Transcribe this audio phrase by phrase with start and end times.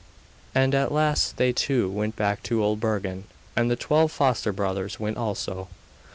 [0.55, 4.99] And at last they two went back to Old Bergen, and the twelve foster brothers
[4.99, 5.67] went also.